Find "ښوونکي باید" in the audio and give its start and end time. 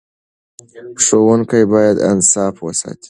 1.03-1.97